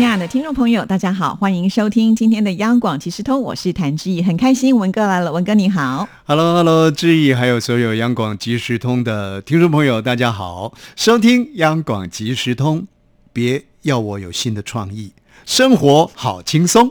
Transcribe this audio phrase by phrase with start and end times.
[0.00, 12.86] 亲爱的听众朋友，大家好，欢迎收听今天的央广即时通，我是谭志毅，很开心文哥来了，文哥你好，Hello Hello，志毅还有所有央广即时通的听众朋友，大家好，收听央广即时通，
[13.34, 15.12] 别要我有新的创意，
[15.44, 16.90] 生活好轻松。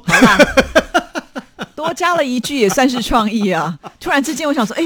[1.75, 3.79] 多加了一句也算是创意啊！
[4.01, 4.83] 突然之间，我想说，哎，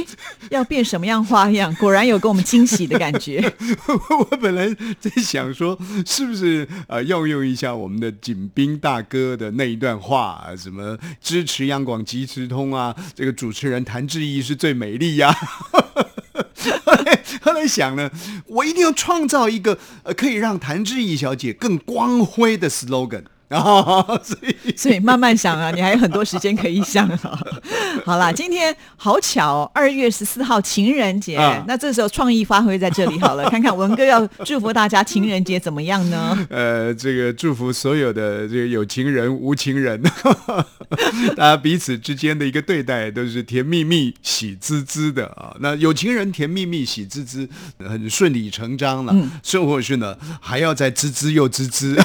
[0.53, 1.73] 要变什么样花样？
[1.75, 3.41] 果然有给我们惊喜的感觉。
[4.19, 12.95] 我本来在想说，是不是呃，要用一下我们的景斌大哥的那一段话，什么支持央广即时通啊？
[13.15, 15.33] 这个主持人谭志毅是最美丽呀。
[17.41, 18.09] 后来想呢，
[18.45, 23.23] 我一定要创造一个呃，可以让谭志毅小姐更光辉的 slogan。
[23.53, 27.39] 哦，所以所以慢慢想啊，你还有很多时间可以想啊。
[28.05, 31.37] 好啦，今天好巧，二月十四号情人节，
[31.67, 36.37] 那这时候创意发挥在这里好了，看看文哥要祝福大家情人节怎么样呢？
[36.49, 40.01] 呃，这个祝福所有的这个有情人、无情人，
[41.35, 45.55] 大家彼此之间的一个对待都是甜蜜蜜、喜滋滋的啊。
[45.59, 47.47] 那有情人甜蜜蜜、喜滋滋，
[47.79, 49.13] 很顺理成章了。
[49.15, 51.95] 嗯生活是呢，还要再滋滋又滋滋。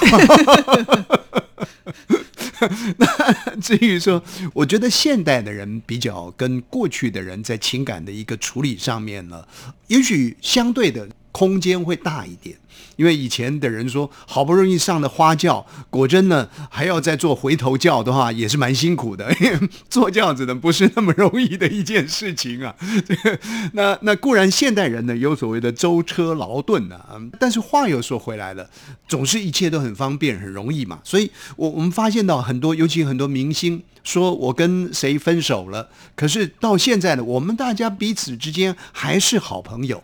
[2.99, 4.23] 那至于说，
[4.53, 9.47] 我觉得现代的人比较跟过去的人在情感的一个处理上面呢，
[9.87, 12.57] 也许相对的空间会大一点。
[12.97, 19.33] 因为以前的人说，好不容易上的花轿，果真呢还要再做回头轿的话，也是蛮辛苦的。
[19.89, 22.75] 坐轿子呢不是那么容易的一件事情啊。
[23.75, 28.69] 那那固然现代人呢有所谓的舟车劳顿啊，但是话又说回来了，
[29.07, 30.99] 总是一切都很方便很容易嘛。
[31.05, 40.03] 所以我我们发现到很多，尤其很多明星说我跟谁分手了，可是到现在呢，我们大家彼此之间还是好朋友。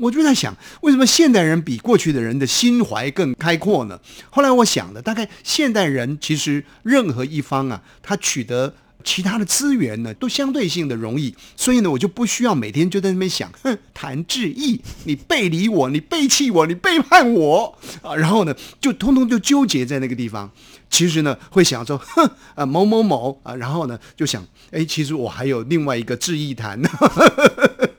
[0.00, 3.98] 我就在想，为什么现代人比过去的人的心怀更开阔呢？
[4.30, 20.50] 后来我想了，大概现代人其实任何一方啊，他取得其他的资源呢，都相对性的容易，所以呢，我就不需要每天就在那边想，哼，谈志毅，你背离我，你背弃我，你背叛我啊，然后呢，就通通就纠结在那个地方。
[20.90, 26.80] 其实呢，会想说，哼，啊某某某啊，然后呢，就想，哎，其实我还有另外一个志毅谈。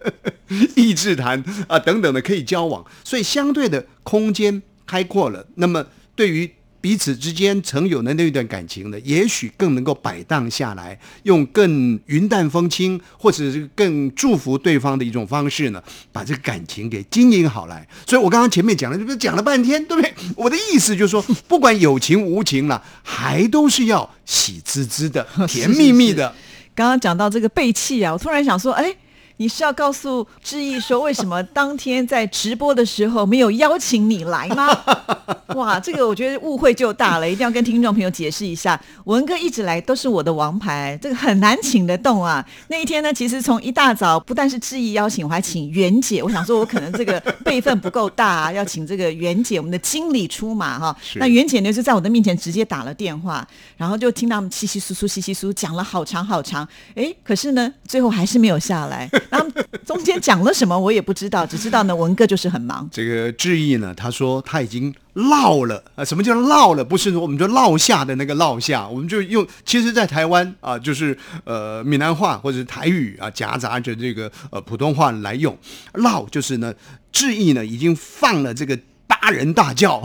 [0.75, 5.45] 意志谈啊等等的可以交往，所以相对的空间开阔了。
[5.55, 5.85] 那么
[6.15, 6.49] 对于
[6.81, 17.87] 彼此之间曾有的那一段感情呢，也许更能够摆荡下来，用更云淡风轻，或者是更祝福对方的一种方式呢，把这个感情给经营好来。
[18.07, 20.11] 所以我刚刚前面讲了，是不是讲了半天，对不对？
[20.35, 26.33] 我的意思就是说，不管有情无情了，还都是要喜滋滋的、甜蜜蜜的。
[26.73, 28.95] 刚刚讲到这个背弃啊，我突然想说，哎。
[29.41, 34.67] 你是要告诉志毅说，为什么当天在直播的时候没有邀请你来吗？
[35.55, 38.79] 哇，这个我觉得误会就大了，一定要跟听众朋友解释一下。
[39.05, 42.45] 文哥一直来都是我的王牌，这个很难请得动啊。
[42.67, 46.21] 那一天呢，其实从一大早，不但是志毅邀请，我还请袁姐。
[46.21, 50.95] 我想说，我可能这个辈分不够大，要请这个袁姐，我们的经理出马哈。
[51.15, 56.65] 那袁姐呢，就在我的面前直接打了电话，然后就听他们稀稀疏疏、稀稀疏讲了好长好长。
[56.93, 59.09] 哎，可是呢，最后还是没有下来。
[59.31, 59.47] 然后
[59.83, 62.87] 中间讲了什么我也不知道，只知道呢文哥就是很忙。
[62.91, 66.83] 这个志毅呢，他说他已经落了啊，什么叫落了？
[66.83, 75.57] 不是说我们就落下的那个落下，我们就用，其实，在台湾啊，就是呃闽南话或者是台语啊，夹杂着这个呃普通话来用。
[75.93, 76.73] 落就是呢，
[77.11, 78.77] 志毅呢已经放了这个。
[79.21, 80.01] 八人大叫，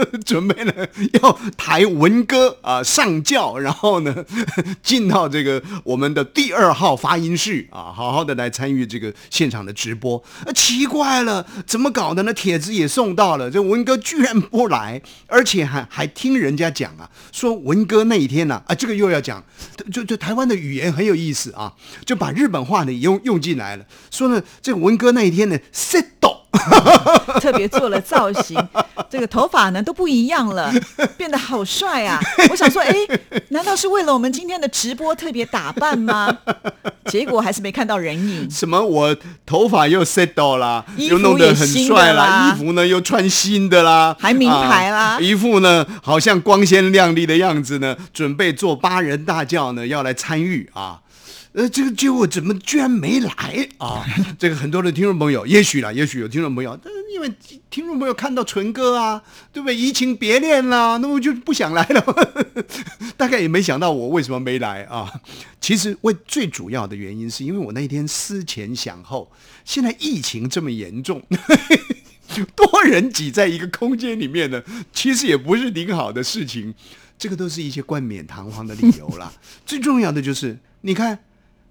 [0.24, 0.72] 准备呢
[1.22, 4.24] 要抬文哥啊上轿，然后呢
[4.82, 10.22] 进到这个我们的第二号发音室啊，好好的来参与这个现场的直播。
[10.44, 12.32] 啊奇怪了，怎么搞的呢？
[12.32, 19.44] 帖子也送到了，这文哥居然不来，而且还还听人家讲啊，说文哥那一天呢啊，这个又要讲，
[19.92, 21.72] 就就台湾的语言很有意思啊，
[22.06, 26.04] 就把日本话呢用用进来了，说呢这个文哥那一天呢 set。
[27.40, 28.56] 特别做了造型，
[29.10, 30.72] 这个头发呢都不一样了，
[31.16, 32.20] 变得好帅啊！
[32.50, 32.94] 我想说，哎，
[33.48, 36.38] 难道是为了我们今天的直播特别打扮吗？
[37.06, 38.48] 结果还是没看到人影。
[38.50, 38.80] 什么？
[38.82, 51.00] 我头发又 set 到啦，又弄得很帅啦，衣服呢又穿新的啦，还名牌啦，一副呢好像光鲜亮丽的样子呢，准备做八人大轿呢要来参与啊。
[51.52, 54.04] 呃，这个结果怎么居然没来啊？
[54.38, 57.32] 这个很多的听众朋友，也许啦，也许有听众朋友，但是因为？
[57.70, 59.74] 听众朋友看到纯哥啊，对不对？
[59.74, 62.04] 移情别恋啦，那我就不想来了。
[63.16, 65.10] 大概也没想到我为什么没来啊。
[65.58, 69.32] 其实为最主要的原因，是因为我那天思前想后，
[69.64, 71.22] 现在疫情这么严重。
[72.54, 74.62] 多人挤在一个空间里面呢，
[74.92, 76.74] 其实也不是顶好的事情。
[77.18, 79.32] 这个都是一些冠冕堂皇的理由啦。
[79.64, 81.18] 最重要的就是，你看，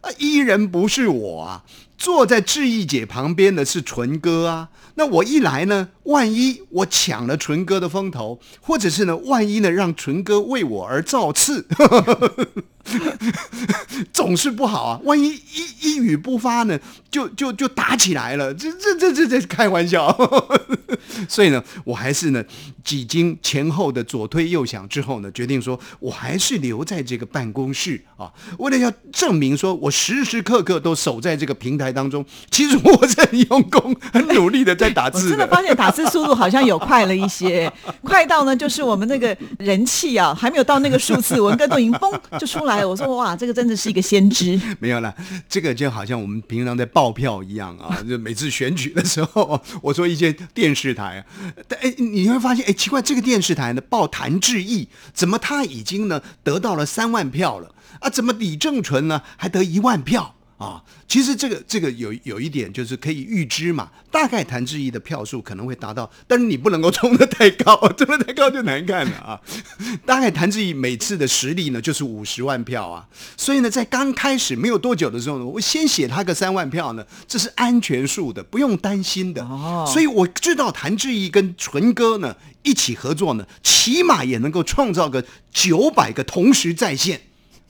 [0.01, 1.63] 啊，伊人不是我啊，
[2.01, 4.69] 坐在志毅姐旁边的是纯哥啊。
[4.95, 11.67] 那我一来呢，万一我抢了纯哥的风头，或者是呢，万一呢，让纯哥为我而造次。
[14.11, 14.99] 总是不好啊！
[15.03, 15.35] 万一一
[15.81, 16.79] 一语不发呢，
[17.11, 18.51] 就就就打起来了。
[18.53, 20.11] 这这这这这开玩笑。
[21.29, 22.43] 所以呢，我还是呢
[22.83, 32.25] 几经前后的左推右想之后呢，决定说我还是留在这个办公室啊，为了要证明说我时时刻刻都守在这个平台当中。
[32.49, 35.29] 其实我是很用功、很努力的在打字。
[35.29, 37.71] 真的发现打字速度好像有快了一些，
[38.03, 42.81] 快到呢就是我们那个人气啊，还没有到那个数字，文哥都已经嘣就出来。
[42.81, 44.59] 了，我说哇，这个真的是一个先知。
[44.79, 45.13] 没有了，
[45.49, 51.25] 这个就好像我们平常在报票一样啊， 就每次选举的时候，我说一些电视台，
[51.67, 58.09] 但哎，你会发现，哎，奇怪，这个电视台呢报谭志毅，怎么他已经呢得到了三万票了啊？
[58.09, 60.35] 怎么李正淳呢还得一万票？
[60.61, 69.41] 啊，其实这个这个有有一点就是可以预知嘛，大概谭志毅的票数可能会达到，但是你不能够冲得太高， 冲得太高就难看了啊。
[70.05, 79.43] 大概谭志毅每次的实力呢就是五十万票啊，所以呢在刚开始没有多久的时候呢，我先写他个三万票呢，这是安全数的，不用担心的。
[79.43, 87.19] 哦，所以我知道谭志毅跟纯哥呢一起合作呢，起码也能够创造个九百个同时在线。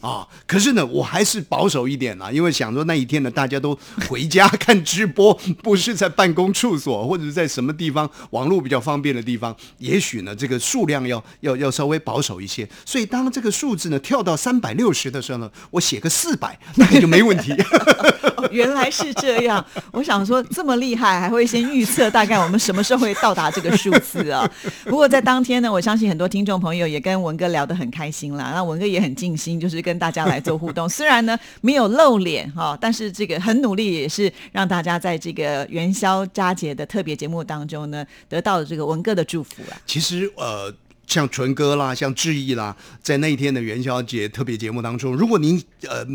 [0.02, 3.78] 啊，可是呢，我还是保守一点啦，因为想说那一天呢，大家都
[4.10, 12.68] 回家 看直播，不是在办公处所或者是在什么地方网络比较方便的地方，也许呢，这个数量要要要稍微保守一些。
[12.86, 17.54] 所以当这个数字呢跳到三百六十的时候呢，我写个四百，那也就没问题。
[18.50, 24.50] 原来是这样，我想说这么厉害，还会先预测大概我们什么时候会到达这个数字啊？
[24.86, 29.92] 不过在当天呢，我相信很多听众朋友也跟文哥聊得很开心啦，那文哥也很尽心，就是跟。
[29.92, 39.76] 跟大家来做互动，虽然呢没有露脸哈，但是这个很努力，也是让大家在这个元宵佳节的特别节目当中呢，得到了这个文哥的祝福啊。
[39.86, 40.74] 其实呃。
[41.08, 46.06] 像纯哥啦，像志毅啦，在那一天的元宵节特别节目当中，如果您呃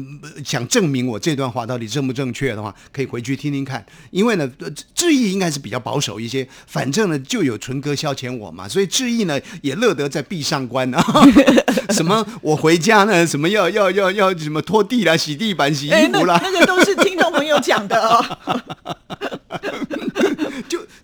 [0.44, 3.84] 想证明我这段话到底正不正确的话，可以回去听听看。
[4.10, 4.50] 因为呢，
[4.94, 11.04] 志毅应该是比较保守一些，反正呢就有纯哥消遣我嘛，所以志毅呢也乐得在壁上观啊。
[11.90, 13.26] 什么我回家呢？
[13.26, 16.40] 什么要要要要什么拖地啦、洗地板、洗衣服啦？
[16.42, 18.24] 那个都是听众朋友讲的哦。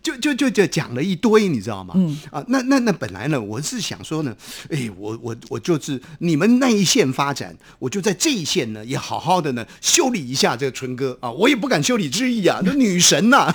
[0.02, 1.94] 就就就就就讲了一堆，你知道吗？
[1.96, 4.37] 嗯啊，那那那本来呢，我是想说呢，
[4.70, 13.54] 哎，我我我就是你们那一线发展，我就在这一线呢，也好好的呢修理一下这个春哥啊，我也不敢修理之意啊，这女神呐。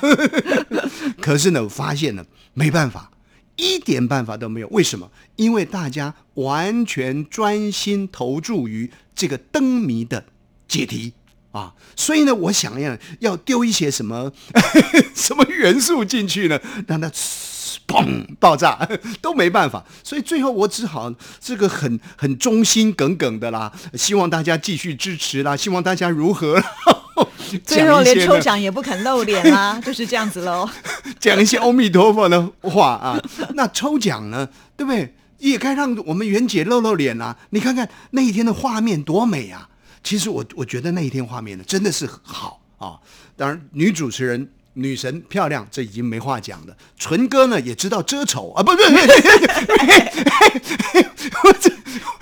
[1.20, 3.12] 可是呢，我发现呢，没办法，
[3.58, 4.68] 一点办法都没有。
[4.70, 5.12] 为什么？
[5.36, 10.26] 因为大家完全专心投注于这个灯谜的
[10.68, 11.14] 解题。
[11.52, 14.32] 啊，所以呢，我想要要丢一些什么
[15.16, 17.12] 什么元素进去呢，让它
[17.88, 18.88] 砰爆炸
[19.22, 26.62] 都没办法，所以最后我只好这个很很忠心耿耿的啦，希望大家继续支持啦，希望大家如何？
[27.66, 30.70] 最后连抽奖也不肯露脸啦，就是这样子喽。
[31.20, 33.20] 讲一些阿弥陀佛的话啊，
[33.56, 35.16] 那抽奖呢，对不对？
[35.40, 37.38] 也该让我们袁姐露露脸啦。
[37.52, 39.70] 你看看那一天的画面多美啊！
[40.08, 42.96] 其实我我觉得那一天画面呢真的是好啊，
[43.36, 46.74] 当然女主持人女神漂亮，这已经没话讲了。
[46.98, 48.78] 纯哥呢也知道遮丑啊，不不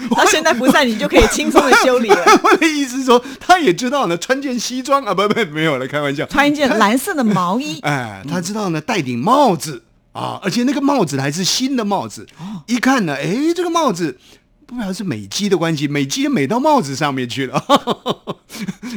[0.10, 2.42] 不，他现在不在，你就可以轻松的修理了。
[2.44, 7.80] 我的意思是说，他也知道呢，穿件西装啊，不不没有了，开玩笑，穿一件蓝色的毛衣。
[7.82, 12.26] 哎，他知道呢，戴顶帽子啊，而且那个帽子还是新的帽子，
[12.66, 14.18] 一看呢，哎，这个帽子。
[14.66, 17.64] 不表示是美肌的关系，美肌美到帽子上面去了，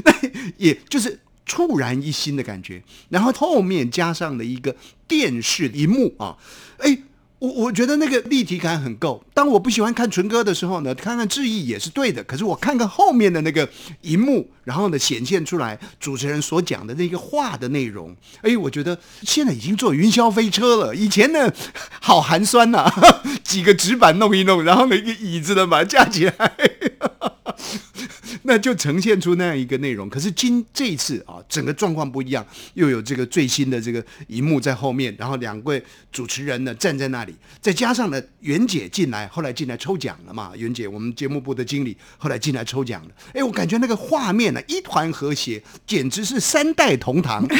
[0.04, 0.12] 那
[0.56, 2.82] 也就是猝然一新的感觉。
[3.08, 4.74] 然后后面加上了一个
[5.06, 6.36] 电视荧幕啊，
[6.78, 6.98] 哎。
[7.38, 9.22] 我我觉得那个立体感很够。
[9.32, 12.22] 当我不喜欢看纯歌的时候呢，看看志毅也是对的。
[12.24, 13.68] 可是我看看后面的那个
[14.00, 20.94] 荧幕，然后呢显现出来主持人所讲的那个话的内容，哎，我觉得现在已经坐云霄飞车了。
[20.94, 21.52] 以前呢，
[22.00, 22.92] 好寒酸呐，
[23.44, 26.34] 几个纸板弄一弄，然后呢一个椅子呢把它架起来。
[28.42, 30.08] 那就呈现出那样一个内容。
[30.08, 40.52] 可是今这一次啊，整个状况不一样，又有这个最新的这个荧幕在后面，然后两位主持人呢站在那里，再加上呢袁姐进来，后来进来抽奖了嘛？
[40.56, 43.10] 袁姐，我们节目部的经理后来进来抽奖了。
[43.34, 47.46] 哎，我感觉那个画面呢一团和谐，简直是三代同堂。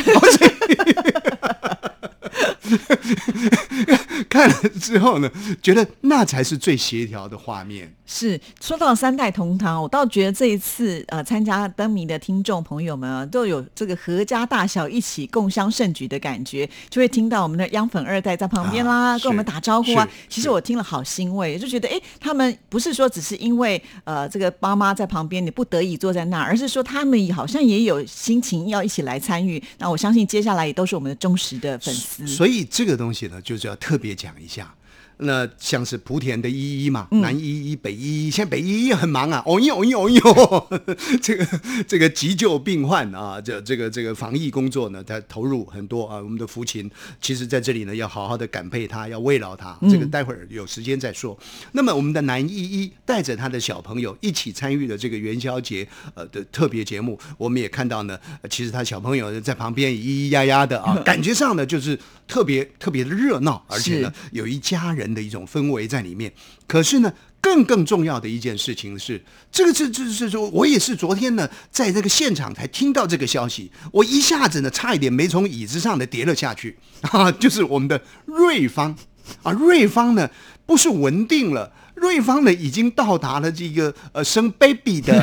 [4.28, 5.30] 看了之后呢，
[5.62, 7.94] 觉得那才是最协调的画面。
[8.10, 20.08] 是说到三代同堂，我倒觉得这一次呃参加灯谜的听众朋友们啊，都有这个合家大小一起共襄盛举的感觉，就会听到我们的央粉二代在旁边啦，啊跟我们打招呼啊。
[20.28, 29.62] 其实我听了好欣慰，就觉得哎，他们不是说只是因为呃这个爸妈在旁边，你不得已坐在那儿，而是说他们好像也有心情要一起来参与。
[29.76, 32.26] 那我相信接下来也都是我们的忠实的粉丝。
[32.26, 34.74] 所以这个东西呢，就是要特别讲一下。
[35.18, 40.78] 那像是莆田的依依嘛，嗯南依依、北依依，现在北依依很忙啊，哦呦哦呦哦呦，
[41.20, 41.46] 这个
[41.86, 46.18] 这个急救病患啊，这这个这个防疫工作呢，他投入很多啊。
[46.18, 49.76] 我们的福琴，其实在这里呢，要好好的感佩他，要慰劳他。
[49.80, 51.36] 嗯这个待会儿有时间再说。
[51.72, 66.32] 那么我们的南依依带着他的小朋友一起参与了这个元宵节呃的特别节目，我们也看到呢，呃其实他小朋友在旁边咿咿呀呀的啊，感觉上呢就是特别特别的热闹，而且呢有一家人的一种氛围在里面。
[66.66, 76.76] 可是呢，更更重要的一件事情是，这个是这是说，我也是昨天呢，在这个现场才听到这个消息，我一下子呢，差一点没从椅子上呢跌了下去
[77.10, 77.30] 啊！
[77.32, 78.96] 就是我们的瑞芳
[79.42, 80.28] 啊，瑞芳呢
[80.66, 81.72] 不是稳定了。
[82.00, 85.14] 瑞芳呢，已经到达了这个呃生 baby 的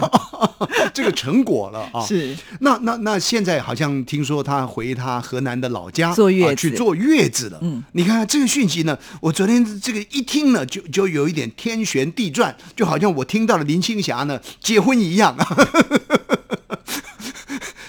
[0.94, 2.04] 这个成果了啊！
[2.06, 7.58] 是那那那现在好像听说他回他河南的老家坐月去坐月子了。
[7.62, 15.36] 嗯，你看这个讯息呢，我昨天这个一听呢，就就有一点天旋地转，就好像我听到了林青霞呢结婚一样。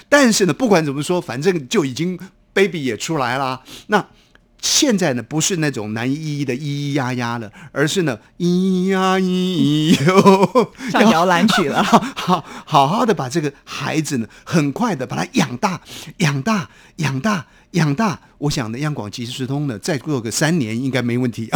[0.08, 2.18] 但是呢，不管怎么说，反正就已经
[2.52, 3.62] baby 也出来啦。
[3.86, 4.06] 那
[4.62, 11.82] 现在呢，不是那种难一一的咿咿呀呀了，而是呢咿呀咿哟，上摇篮曲了。
[11.82, 15.80] 好好好好的把这个孩子呢，很快的把他养大，
[16.18, 18.20] 养大，养大，养大。
[18.38, 21.50] 我想呢，央广即时通呢，再过个三年应该没问题。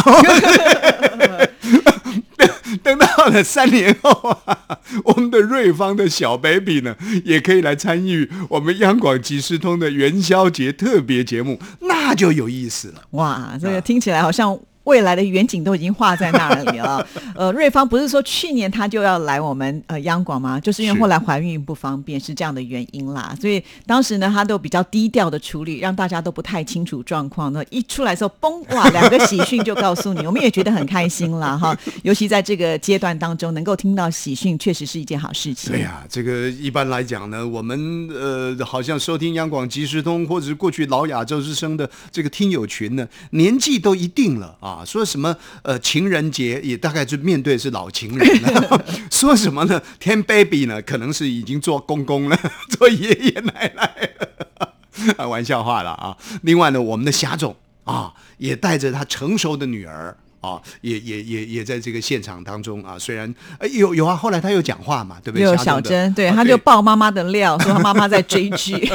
[2.87, 13.02] 等到了三年后啊，我们的瑞芳的小 baby 呢，也可以来参与我们央广即时通的元宵节特别节目，那就有意思了。
[13.11, 17.07] 哇，这个听起来好像未来的远景都已经画在那里了。
[17.35, 20.59] 呃，瑞芳不是说去年她就要来我们呃央广吗？
[20.59, 23.37] 就是因为后来怀孕不方便，是这样的原因啦。
[23.40, 27.52] 所以当时呢，她都比较低调的处理，让大家都不太清楚状况。
[27.52, 31.76] 那一出来的时候，嘣哇，两个喜讯就告诉你，我们也觉得很开心啦 哈。
[32.02, 35.73] 尤其在这个阶段当中，能够听到喜讯，确实是一件好事情。
[35.73, 44.75] 对呀、这个一般来讲呢，我们呃，好像收听央广即时通，或者是过去老亚洲之声的这个听友群呢，年纪都一定了啊。
[44.76, 48.85] 啊说什么呃情人节也大概就面对是老情人了。
[49.11, 49.80] 说什么呢？
[49.99, 52.38] 天 baby 呢，可能是已经做公公了，
[52.76, 55.14] 做爷爷奶奶了。
[55.16, 56.16] 啊，玩笑话了啊。
[56.42, 60.16] 另外呢，我们的霞总啊，也带着他成熟的女儿。
[60.40, 65.45] 啊，也也也也在这个现场当中啊，虽然呃有有啊，后来他又讲话嘛，对不对？
[65.45, 68.76] 又有小珍，对，啊她就爆妈妈的料，说他妈妈在追剧。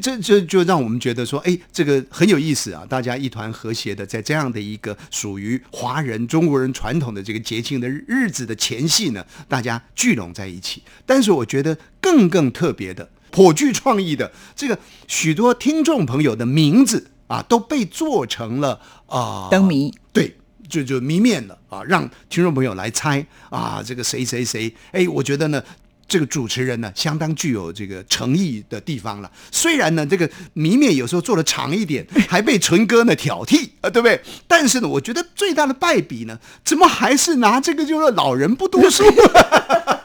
[0.00, 2.84] 这这就让我们觉得说，哎，这个很有意思啊！
[2.88, 10.82] 大家一团和谐的，在这样的一个属于华人、中国人传统的这个节庆的日子的前夕呢，大家聚拢在一起。
[11.04, 14.78] 但是我觉得更更特别的、颇具创意的，这个
[15.08, 20.36] 许多听众朋友的名字啊，都被做成了啊、灯谜对，
[20.68, 25.62] 就就谜面了啊，让听众朋友来猜啊，这个谁谁谁，哎，我觉得呢。
[26.08, 29.32] 这个主持人呢，相当具有这个诚意的地方了。
[29.50, 34.22] 虽然呢，这个谜面有时候做的长一点，还被纯哥呢挑剔啊，对不对？
[34.46, 39.02] 但是呢，我觉得最大的败笔呢，怎么还是拿这个就是老人不读书？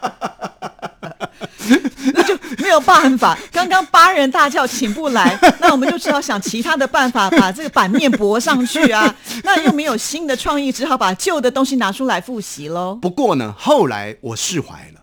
[2.72, 9.14] 没有办法，刚刚八人大叫请不来， 那我们就只好想其他的办法把这个版面驳上去啊。
[9.44, 12.94] 那又没有新的创意，只好把旧的东西拿出来复习喽。
[13.02, 15.02] 不过呢，后来我释怀了，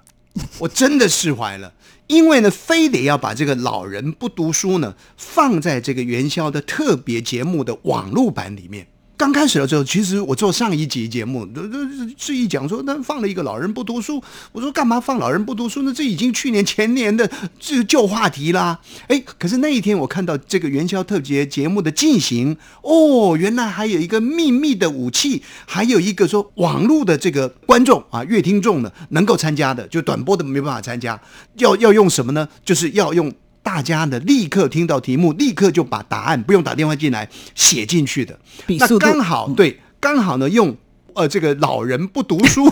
[0.57, 1.71] 我真的释怀了，
[2.07, 8.87] 因为呢，非得要把这个老人不读书呢放在这个元宵的特别节目的网络版里面
[9.19, 11.77] 刚开始的时候，其实我做上一集节目，这这
[12.17, 14.23] 志毅讲说，那放了一个老人不读书，
[14.53, 15.93] 我说干嘛放老人不读书呢？
[15.93, 18.79] 这已经去年前年的这旧话题啦。
[19.09, 31.19] 哎，可是那一天我看到这个元宵特别节目的进行，哦，原来还有一个秘密的武器，还有一个说网络的这个观众啊，乐听众呢能够参加的，就短播的没办法参加，
[31.57, 32.47] 要要用什么呢？
[32.63, 33.29] 就是要用。
[33.69, 38.35] 大家呢，立刻听到题目，立刻就把答案不用打电话进来写进去的。
[38.65, 40.75] 那刚好对，刚好呢用
[41.13, 42.67] 呃这个老人不读书，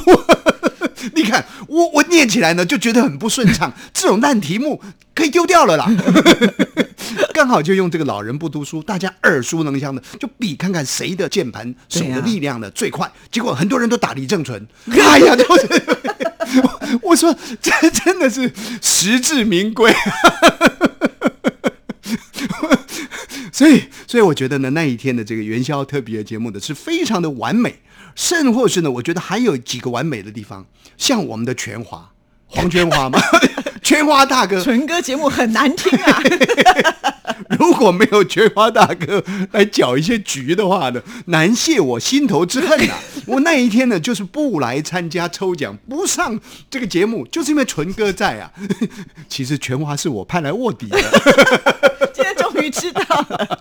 [1.14, 4.82] 你看我我念起来呢就觉得很不顺畅， 这种烂题目
[5.14, 5.88] 可以丢掉了啦。
[7.32, 13.10] 刚好就用这个老人不读书，大家耳熟能详的，就比看看谁的键盘手的力量呢最快。
[13.32, 15.68] 结果很多人都打李正淳，哎呀，都是
[17.02, 19.94] 我说这真的是实至名归。
[23.52, 27.80] 所以，所以我觉得呢，那一天的这个元宵特别节目呢，是非常的完美，
[28.14, 32.12] 甚或是呢，我觉得还有几个完美的地方，像我们的全华
[32.46, 33.20] 黄全华嘛，
[33.82, 36.22] 全华大哥，纯哥节目很难听啊。
[37.60, 42.94] 如果没有全华大哥来搅一些局的话呢，难泄我心头之恨呐！
[43.26, 46.40] 我那一天呢，就是不来参加抽奖，不上
[46.70, 48.52] 这个节目，就是因为纯哥在啊。
[49.30, 50.98] 其实全华是我派来卧底的。
[52.70, 53.60] 知道了，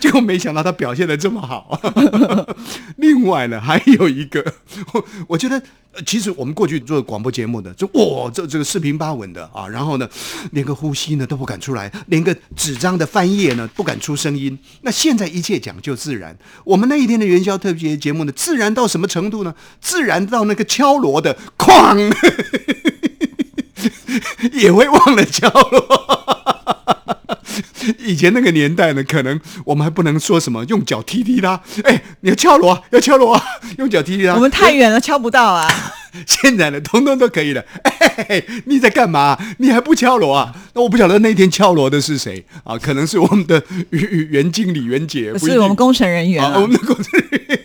[0.00, 1.80] 结果没想到他表现的这么好。
[2.96, 4.44] 另外呢，还有一个，
[4.92, 5.62] 我我觉得
[6.06, 10.08] 其实我们过去做广播节目的，就哇，这这个四平八稳的啊，然后呢，
[10.52, 14.56] 连个呼吸呢都不敢出来，连个纸张的翻页呢不敢出声音。
[14.82, 16.36] 那现在一切讲究自然。
[16.64, 19.54] 我们那一天的元宵特别节目呢，自然到什么程度呢？
[19.80, 22.12] 自然到那个敲锣的哐，
[24.52, 26.19] 也会忘了敲锣。
[28.04, 33.42] 以前那个年代呢，可能我们还不能说什么用脚踢踢他，哎，你要敲锣啊，要敲锣啊，
[33.78, 34.34] 用脚踢踢他。
[34.34, 35.68] 我们太远了，敲不到啊。
[36.26, 37.64] 现在呢，通通都可以了。
[38.26, 39.38] 哎，你在干嘛？
[39.58, 40.52] 你还不敲锣啊？
[40.74, 42.76] 那我不晓得那天敲锣的是谁啊？
[42.76, 47.60] 可能是我们的原经理、袁姐，是我们工程人员我们的工程人员，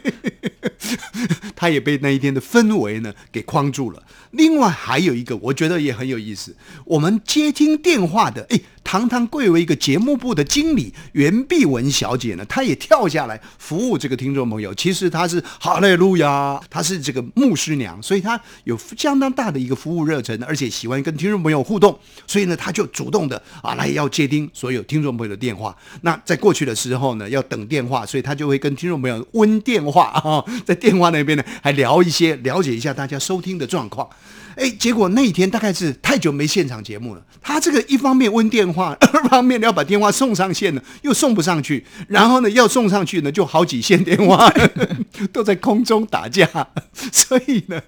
[1.55, 4.03] 他也被那一天的氛围呢给框住了。
[4.29, 6.55] 另外还有一个，我觉得也很有意思，
[6.85, 8.59] 我们接听电话的，哎。
[8.85, 14.73] 堂堂贵为一个节目部的经理袁碧文小姐呢，她也跳下来服务这个听众朋友。
[14.75, 21.97] 其实她是哈利路亚，她是这个牧师娘，所以她有相当大的一个服务热忱，而且喜欢跟听众朋友互动。
[22.27, 25.75] 所以呢，她就主动的啊来要接听所有听众朋友的电话。
[26.01, 34.07] 那在过去的时候呢，要等电话，所以她就会跟听众朋友温电话啊，在电话那边呢还聊一些，了解一下大家收听的状况。
[34.55, 37.21] 哎，结果那一天大概是太久没现场节目了。
[37.41, 41.85] 他这个一方面问电话， 二方面要把电话送上线了，又送不上去。
[42.07, 44.51] 然后呢，要送上去呢，就好几线电话
[45.31, 46.47] 都在空中打架。
[47.11, 47.81] 所以呢。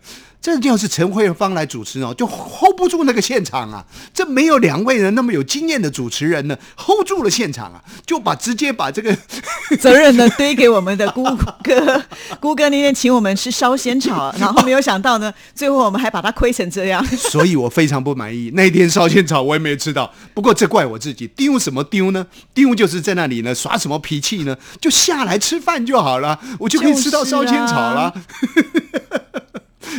[0.47, 3.85] 这要是陈慧芳来主持哦，就 hold 不住那个现场啊！
[4.13, 9.13] 这没有两位人那么有经验的主持人呢，hold 住了现场啊，就把直接把这个
[9.77, 11.23] 责任呢堆给我们的 姑
[11.61, 12.01] 哥。
[12.39, 17.05] 姑哥那天请我们吃烧仙草，然后没有想到呢，最后我们还把他亏成这样。
[17.17, 18.49] 所以我非常不满意。
[18.53, 22.25] 那天烧仙草我也没有吃到，不过这怪我自己丢什么丢呢？
[22.53, 24.55] 丢就是在那里呢耍什么脾气呢？
[24.79, 28.13] 就下来吃饭就好了，我就可以吃到烧仙草了。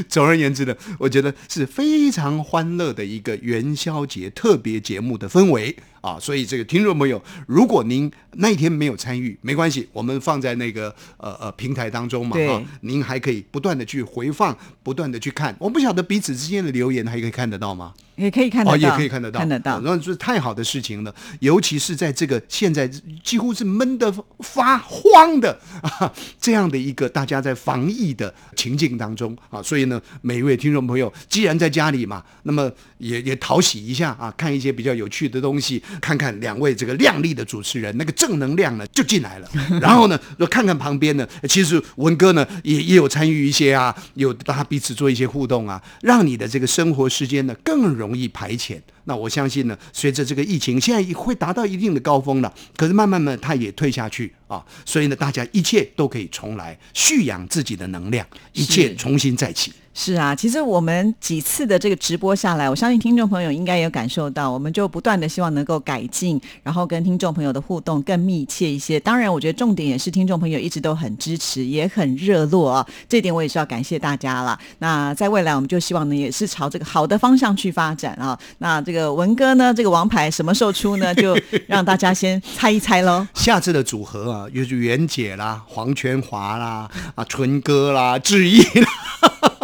[0.10, 5.76] 总而言之呢，我觉得是非常欢乐的一个元宵节特别节目的氛围。
[6.00, 15.54] 啊，所以这个听众朋友，如果您那一天没有参与，没关系，我们放在那个呃呃平台当中嘛，哈，您还可以不断的去回放，不断的去看。
[15.58, 17.92] 我不晓得彼此之间的留言还可以看得到吗？
[18.14, 19.80] 也可以看得到，也可以看得到，看得到。
[19.80, 22.88] 然后是太好的事情了，尤其是在这个现在
[23.24, 35.82] 几乎是闷得发慌的啊这样的一个大家在防疫的情境当中啊，所以呢，每一位听众朋友，既然在家里嘛，那么也也讨喜一下啊，看一些比较有趣的东西。
[36.00, 39.48] 看看两位这个靓丽的主持人，那个正能量呢就进来了。
[39.80, 48.78] 然后呢，就看看旁边呢，其实文哥呢也也有参与一些啊，有大家彼此做一些互动啊，让你的这个生活时间呢更容易排遣。
[49.08, 59.72] 那我相信呢，随着这个疫情现在会达到一定的高峰了，可是慢慢慢它也退下去啊，所以呢，大家一切都可以重来，蓄养自己的能量，一切重新再起。
[59.94, 69.00] 是啊，其实我们几次的这个直播下来，我相信听众朋友应该有感受到，我们就不断的希望能够改进，然后跟听众朋友的互动更密切一些。
[69.00, 74.56] 当然，我觉得重点也是听众朋友一直都很支持，也很热络啊，这点我也是要感谢大家了。
[74.78, 78.38] 那在未来，我们就希望呢，也是朝这个好的方向去发展啊。
[78.58, 78.97] 那这个。
[78.98, 81.14] 个文哥呢，这个王牌什么时候出呢？
[81.16, 83.26] 就让大家先猜一猜喽。
[83.34, 88.88] 下次的组合啊，就是袁姐啦、黄全华啦、啊纯哥啦、志毅啦，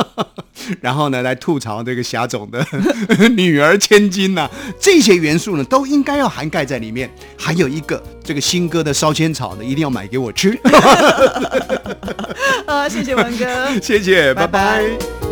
[0.80, 2.64] 然后呢来吐槽这个霞总的
[3.36, 4.48] 女儿千金呐、
[4.80, 7.10] 这些元素呢都应该要涵盖在里面。
[7.36, 10.58] 还有一个这个新歌的烧仙草呢，一定要买给我吃。
[12.66, 13.80] 啊，谢谢文哥。
[13.80, 15.23] 谢谢，拜拜拜拜